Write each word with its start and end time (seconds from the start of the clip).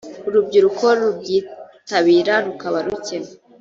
urubyiruko 0.27 0.85
rubyitabira 0.99 2.35
rukaba 2.45 2.79
ruke 2.85 3.17